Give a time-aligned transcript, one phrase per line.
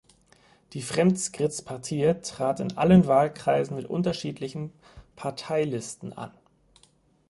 [0.73, 4.73] Die Fremskrittspartiet trat in allen Wahlkreisen mit unterschiedlichen
[5.15, 6.31] Parteilisten an.